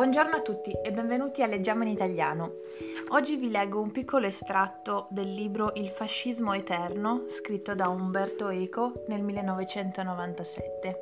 [0.00, 2.60] Buongiorno a tutti e benvenuti a Leggiamo in Italiano.
[3.08, 9.04] Oggi vi leggo un piccolo estratto del libro Il fascismo eterno, scritto da Umberto Eco
[9.08, 11.00] nel 1997.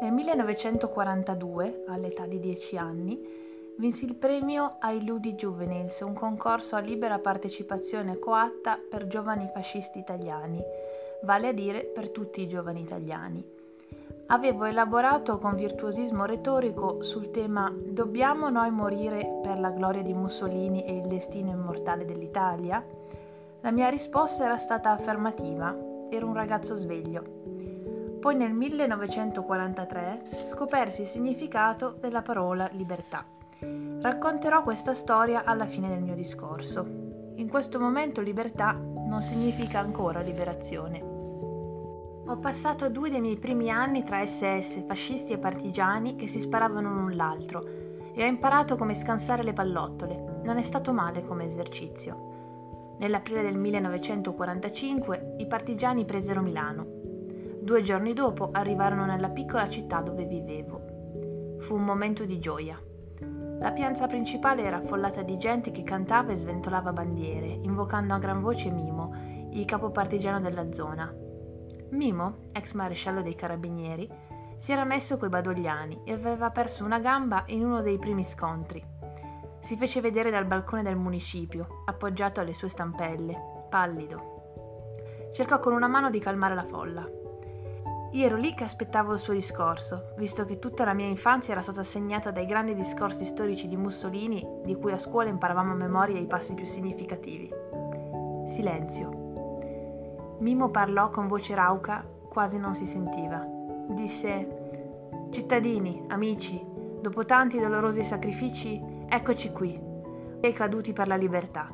[0.00, 3.49] Nel 1942, all'età di 10 anni,
[3.80, 9.98] vinse il premio ai Ludi Juvenils, un concorso a libera partecipazione coatta per giovani fascisti
[9.98, 10.62] italiani,
[11.22, 13.42] vale a dire per tutti i giovani italiani.
[14.26, 20.84] Avevo elaborato con virtuosismo retorico sul tema Dobbiamo noi morire per la gloria di Mussolini
[20.84, 22.84] e il destino immortale dell'Italia?
[23.62, 25.74] La mia risposta era stata affermativa,
[26.10, 28.18] ero un ragazzo sveglio.
[28.20, 33.38] Poi nel 1943 scopersi il significato della parola libertà.
[33.62, 36.86] Racconterò questa storia alla fine del mio discorso.
[37.36, 41.00] In questo momento libertà non significa ancora liberazione.
[42.26, 46.94] Ho passato due dei miei primi anni tra SS, fascisti e partigiani che si sparavano
[46.94, 47.66] l'un l'altro
[48.14, 50.40] e ho imparato come scansare le pallottole.
[50.44, 52.96] Non è stato male come esercizio.
[52.98, 56.86] Nell'aprile del 1945 i partigiani presero Milano.
[57.60, 61.58] Due giorni dopo arrivarono nella piccola città dove vivevo.
[61.60, 62.80] Fu un momento di gioia.
[63.60, 68.40] La piazza principale era affollata di gente che cantava e sventolava bandiere, invocando a gran
[68.40, 69.12] voce Mimo,
[69.50, 71.14] il capo partigiano della zona.
[71.90, 74.08] Mimo, ex maresciallo dei carabinieri,
[74.56, 78.82] si era messo coi badogliani e aveva perso una gamba in uno dei primi scontri.
[79.60, 85.28] Si fece vedere dal balcone del municipio, appoggiato alle sue stampelle, pallido.
[85.34, 87.19] Cercò con una mano di calmare la folla.
[88.12, 91.62] Io ero lì che aspettavo il suo discorso, visto che tutta la mia infanzia era
[91.62, 96.18] stata segnata dai grandi discorsi storici di Mussolini, di cui a scuola imparavamo a memoria
[96.18, 97.48] i passi più significativi.
[98.48, 100.38] Silenzio.
[100.40, 103.46] Mimo parlò con voce rauca, quasi non si sentiva.
[103.90, 106.60] Disse: Cittadini, amici,
[107.00, 109.80] dopo tanti dolorosi sacrifici, eccoci qui,
[110.40, 111.72] e caduti per la libertà.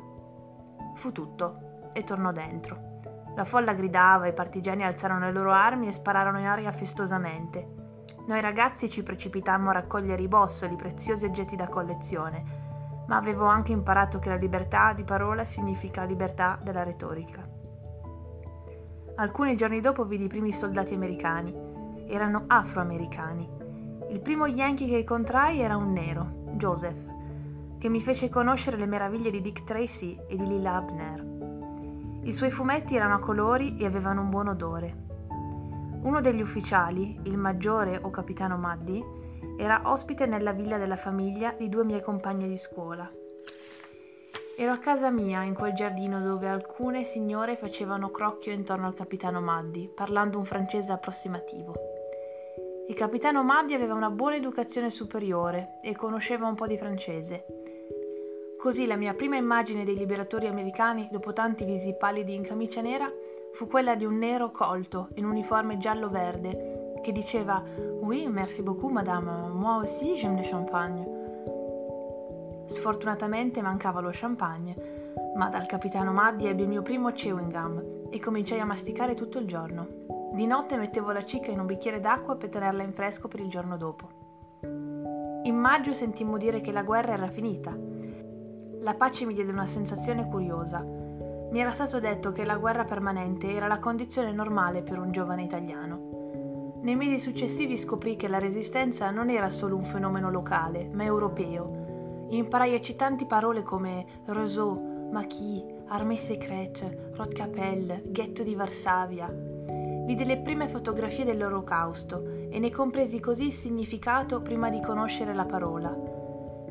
[0.93, 2.96] Fu tutto e tornò dentro.
[3.37, 7.67] La folla gridava, i partigiani alzarono le loro armi e spararono in aria festosamente.
[8.25, 13.73] Noi ragazzi ci precipitammo a raccogliere i bossoli, preziosi oggetti da collezione, ma avevo anche
[13.73, 17.47] imparato che la libertà di parola significa libertà della retorica.
[19.17, 21.53] Alcuni giorni dopo vidi i primi soldati americani.
[22.07, 23.47] Erano afroamericani.
[24.09, 27.05] Il primo yankee che incontrai era un nero, Joseph,
[27.77, 31.36] che mi fece conoscere le meraviglie di Dick Tracy e di Lila Abner.
[32.27, 35.05] I suoi fumetti erano a colori e avevano un buon odore.
[36.01, 39.01] Uno degli ufficiali, il maggiore o capitano Maddi,
[39.57, 43.09] era ospite nella villa della famiglia di due miei compagni di scuola.
[44.57, 49.39] Ero a casa mia, in quel giardino dove alcune signore facevano crocchio intorno al capitano
[49.39, 51.75] Maddi, parlando un francese approssimativo.
[52.89, 57.56] Il capitano Maddi aveva una buona educazione superiore e conosceva un po' di francese
[58.57, 63.07] Così la mia prima immagine dei liberatori americani, dopo tanti visi pallidi in camicia nera,
[63.53, 67.63] fu quella di un nero colto in uniforme giallo-verde che diceva
[68.01, 71.07] Oui, merci beaucoup, madame, moi aussi j'aime le champagne.
[72.65, 78.19] Sfortunatamente mancava lo champagne, ma dal capitano Maddi ebbi il mio primo chewing gum e
[78.19, 79.87] cominciai a masticare tutto il giorno.
[80.33, 83.49] Di notte mettevo la cicca in un bicchiere d'acqua per tenerla in fresco per il
[83.49, 84.09] giorno dopo.
[85.43, 87.86] In maggio sentimmo dire che la guerra era finita
[88.81, 90.79] la pace mi diede una sensazione curiosa.
[90.81, 95.43] Mi era stato detto che la guerra permanente era la condizione normale per un giovane
[95.43, 96.79] italiano.
[96.81, 102.27] Nei mesi successivi scoprì che la resistenza non era solo un fenomeno locale, ma europeo.
[102.29, 109.33] Imparai eccitanti parole come Rousseau, Maquis, Armée secrète, Rotkapelle, ghetto di Varsavia.
[110.05, 115.45] Vidi le prime fotografie dell'Olocausto e ne compresi così il significato prima di conoscere la
[115.45, 116.17] parola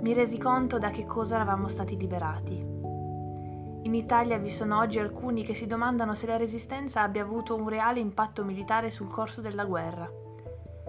[0.00, 2.54] mi resi conto da che cosa eravamo stati liberati.
[3.82, 7.68] In Italia vi sono oggi alcuni che si domandano se la resistenza abbia avuto un
[7.68, 10.10] reale impatto militare sul corso della guerra.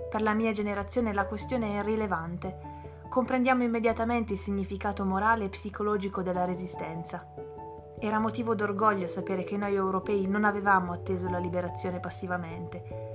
[0.09, 2.75] Per la mia generazione la questione è irrilevante.
[3.07, 7.25] Comprendiamo immediatamente il significato morale e psicologico della resistenza.
[7.99, 13.06] Era motivo d'orgoglio sapere che noi europei non avevamo atteso la liberazione passivamente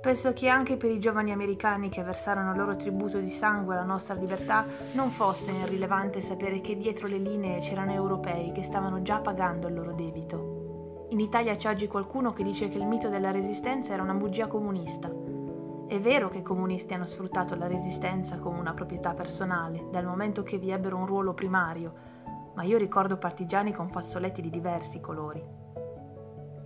[0.00, 3.84] Penso che anche per i giovani americani che versarono il loro tributo di sangue alla
[3.84, 4.64] nostra libertà
[4.94, 9.74] non fosse irrilevante sapere che dietro le linee c'erano europei che stavano già pagando il
[9.74, 11.06] loro debito.
[11.10, 14.46] In Italia c'è oggi qualcuno che dice che il mito della resistenza era una bugia
[14.46, 15.10] comunista.
[15.86, 20.42] È vero che i comunisti hanno sfruttato la resistenza come una proprietà personale, dal momento
[20.42, 21.92] che vi ebbero un ruolo primario,
[22.54, 25.44] ma io ricordo partigiani con fazzoletti di diversi colori.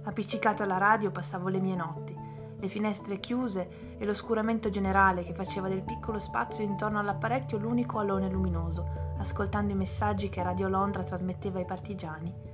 [0.05, 2.24] Appiccicato alla radio passavo le mie notti,
[2.65, 8.31] le finestre chiuse e l'oscuramento generale che faceva del piccolo spazio intorno all'apparecchio l'unico alone
[8.31, 12.53] luminoso, ascoltando i messaggi che Radio Londra trasmetteva ai partigiani.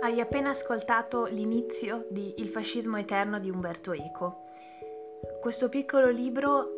[0.00, 4.44] Hai appena ascoltato l'inizio di Il fascismo eterno di Umberto Eco.
[5.38, 6.77] Questo piccolo libro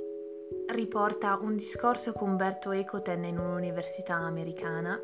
[0.72, 4.98] riporta un discorso che Umberto Eco in un'università americana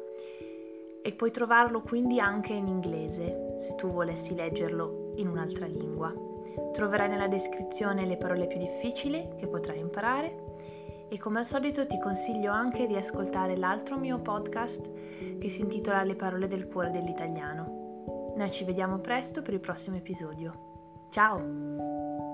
[1.02, 6.12] e puoi trovarlo quindi anche in inglese se tu volessi leggerlo in un'altra lingua.
[6.72, 10.44] Troverai nella descrizione le parole più difficili che potrai imparare
[11.08, 14.90] e come al solito ti consiglio anche di ascoltare l'altro mio podcast
[15.38, 18.34] che si intitola Le parole del cuore dell'italiano.
[18.36, 21.06] Noi ci vediamo presto per il prossimo episodio.
[21.10, 22.25] Ciao!